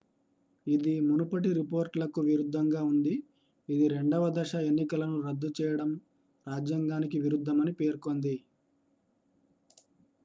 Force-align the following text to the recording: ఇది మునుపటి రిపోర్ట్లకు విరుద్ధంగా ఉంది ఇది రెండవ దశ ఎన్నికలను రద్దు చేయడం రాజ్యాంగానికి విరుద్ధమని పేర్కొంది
ఇది 0.67 0.93
మునుపటి 1.07 1.49
రిపోర్ట్లకు 1.57 2.19
విరుద్ధంగా 2.29 2.81
ఉంది 2.85 3.13
ఇది 3.69 3.85
రెండవ 3.93 4.23
దశ 4.37 4.53
ఎన్నికలను 4.69 5.19
రద్దు 5.27 5.51
చేయడం 5.59 5.91
రాజ్యాంగానికి 6.47 7.19
విరుద్ధమని 7.25 7.75
పేర్కొంది 7.79 8.35